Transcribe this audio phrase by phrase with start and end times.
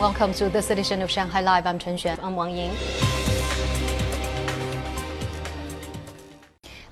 [0.00, 1.66] Welcome to this edition of Shanghai Live.
[1.66, 2.18] I'm Chen Xuan.
[2.22, 2.74] I'm Wang Ying.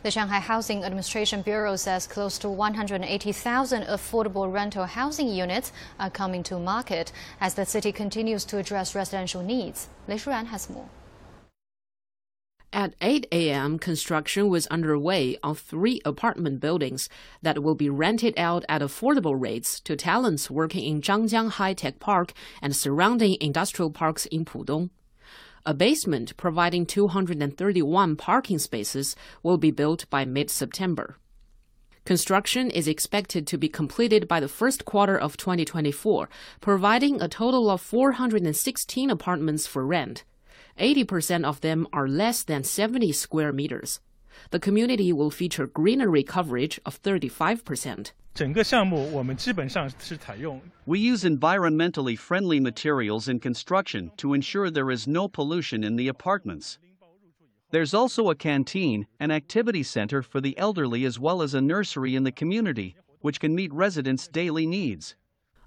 [0.02, 6.43] The Shanghai Housing Administration Bureau says close to 180,000 affordable rental housing units are coming
[6.43, 9.88] to market as the city continues to address residential needs.
[10.06, 10.90] Lei Shuran has more.
[12.73, 17.09] At 8 a.m., construction was underway on three apartment buildings
[17.41, 21.99] that will be rented out at affordable rates to talents working in Zhangjiang High Tech
[21.99, 24.90] Park and surrounding industrial parks in Pudong.
[25.64, 31.17] A basement providing 231 parking spaces will be built by mid September.
[32.05, 36.28] Construction is expected to be completed by the first quarter of 2024,
[36.61, 40.25] providing a total of 416 apartments for rent.
[40.78, 44.00] 80% of them are less than 70 square meters.
[44.50, 48.12] The community will feature greenery coverage of 35%.
[50.87, 56.09] We use environmentally friendly materials in construction to ensure there is no pollution in the
[56.09, 56.79] apartments.
[57.70, 62.15] There's also a canteen, an activity center for the elderly, as well as a nursery
[62.15, 65.17] in the community, which can meet residents' daily needs.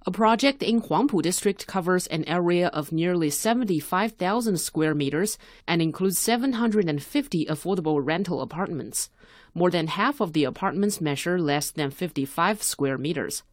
[0.04, 6.18] A project in Huangpu District covers an area of nearly 75,000 square meters and includes
[6.18, 9.12] 750 affordable rental apartments.
[9.54, 13.44] More than half of the apartments measure less than 55 square meters.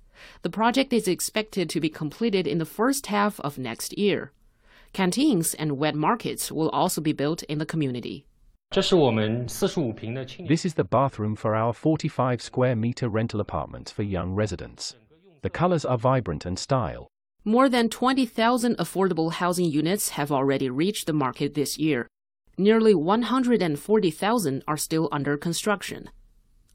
[0.41, 4.32] The project is expected to be completed in the first half of next year.
[4.94, 8.24] Canteens and wet markets will also be built in the community.
[10.48, 14.94] This is the bathroom for our 45 square meter rental apartments for young residents.
[15.42, 17.08] The colors are vibrant and style.
[17.44, 22.08] More than 20,000 affordable housing units have already reached the market this year.
[22.56, 26.11] Nearly 140,000 are still under construction.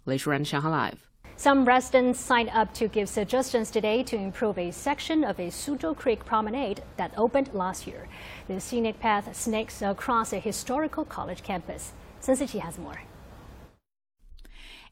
[0.06, 1.09] Lei Shuran, Shanghai Live.
[1.36, 5.97] Some residents signed up to give suggestions today to improve a section of a Suzhou
[5.97, 8.08] Creek promenade that opened last year.
[8.47, 11.91] The scenic path snakes across a historical college campus.
[12.22, 13.01] Sun Siqi has more.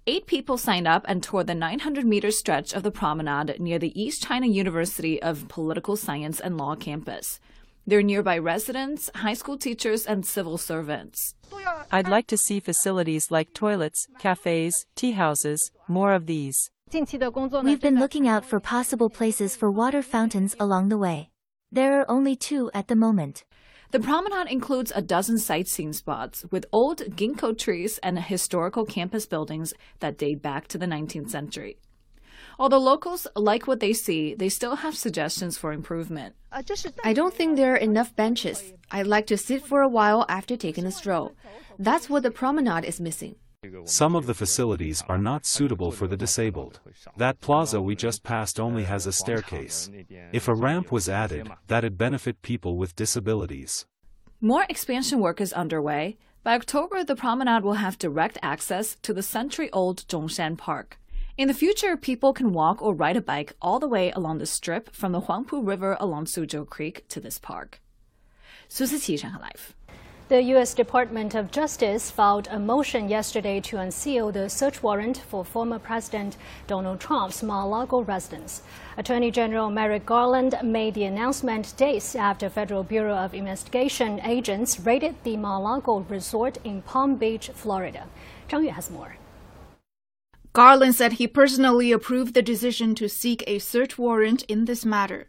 [0.08, 4.02] Eight people signed up and toured the 900 meter stretch of the promenade near the
[4.02, 7.40] East China University of Political Science and Law campus.
[7.86, 11.36] They're nearby residents, high school teachers, and civil servants.
[11.92, 16.72] I'd like to see facilities like toilets, cafes, tea houses, more of these.
[16.92, 21.30] We've been looking out for possible places for water fountains along the way.
[21.72, 23.44] There are only two at the moment.
[23.92, 29.74] The promenade includes a dozen sightseeing spots with old ginkgo trees and historical campus buildings
[30.00, 31.78] that date back to the 19th century.
[32.58, 36.36] Although locals like what they see, they still have suggestions for improvement.
[37.04, 38.72] I don't think there are enough benches.
[38.92, 41.34] I'd like to sit for a while after taking a stroll.
[41.78, 43.36] That's what the promenade is missing.
[43.86, 46.80] Some of the facilities are not suitable for the disabled.
[47.18, 49.88] That plaza we just passed only has a staircase.
[50.32, 53.86] If a ramp was added, that'd benefit people with disabilities.
[54.42, 56.18] More expansion work is underway.
[56.44, 60.98] By October, the promenade will have direct access to the century-old Zhongshan Park.
[61.38, 64.48] In the future, people can walk or ride a bike all the way along the
[64.48, 67.80] strip from the Huangpu River along Suzhou Creek to this park.
[68.70, 69.76] Sun Siqi, Shanghai Live.
[70.32, 70.74] The U.S.
[70.74, 76.38] Department of Justice filed a motion yesterday to unseal the search warrant for former President
[76.68, 78.62] Donald Trump's Mar-a-Lago residence.
[78.96, 85.16] Attorney General Merrick Garland made the announcement days after Federal Bureau of Investigation agents raided
[85.26, 88.08] the Mar-a-Lago resort in Palm Beach, Florida.
[88.48, 89.18] Zhang Yue has more.
[90.54, 95.28] Garland said he personally approved the decision to seek a search warrant in this matter.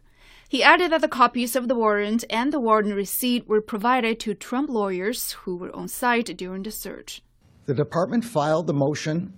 [0.53, 4.35] He added that the copies of the warrant and the warrant receipt were provided to
[4.35, 7.23] Trump lawyers who were on site during the search.
[7.65, 9.33] The department filed the motion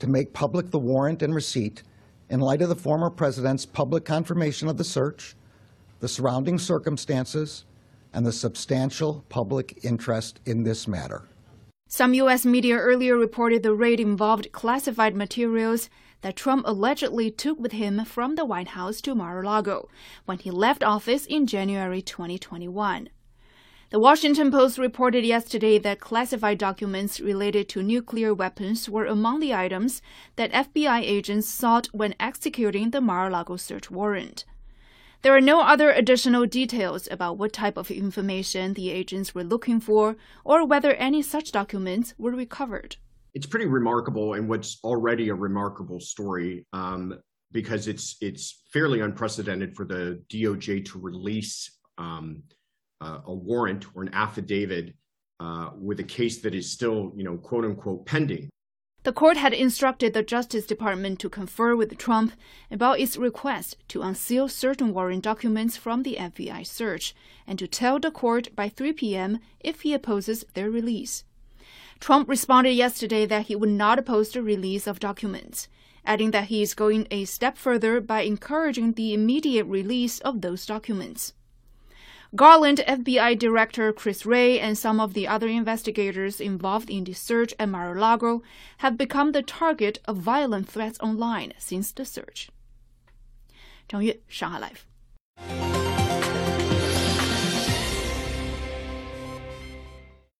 [0.00, 1.84] to make public the warrant and receipt
[2.28, 5.36] in light of the former president's public confirmation of the search,
[6.00, 7.64] the surrounding circumstances,
[8.12, 11.28] and the substantial public interest in this matter.
[11.86, 12.44] Some U.S.
[12.44, 15.88] media earlier reported the raid involved classified materials
[16.26, 19.88] that Trump allegedly took with him from the White House to Mar-a-Lago
[20.24, 23.08] when he left office in January 2021.
[23.90, 29.54] The Washington Post reported yesterday that classified documents related to nuclear weapons were among the
[29.54, 30.02] items
[30.34, 34.44] that FBI agents sought when executing the Mar-a-Lago search warrant.
[35.22, 39.78] There are no other additional details about what type of information the agents were looking
[39.78, 42.96] for or whether any such documents were recovered
[43.36, 47.14] it's pretty remarkable and what's already a remarkable story um,
[47.52, 52.42] because it's it's fairly unprecedented for the DOJ to release um,
[53.02, 54.94] uh, a warrant or an affidavit
[55.38, 58.48] uh, with a case that is still, you know, quote unquote pending.
[59.02, 62.32] The court had instructed the Justice Department to confer with Trump
[62.70, 67.14] about its request to unseal certain warrant documents from the FBI search
[67.46, 69.40] and to tell the court by 3 p.m.
[69.60, 71.22] if he opposes their release.
[72.00, 75.68] Trump responded yesterday that he would not oppose the release of documents,
[76.04, 80.66] adding that he is going a step further by encouraging the immediate release of those
[80.66, 81.32] documents.
[82.34, 87.54] Garland, FBI Director Chris Wray, and some of the other investigators involved in the search
[87.58, 88.42] at Mar a Lago
[88.78, 92.50] have become the target of violent threats online since the search.
[93.88, 95.85] 张悦，上海 Live。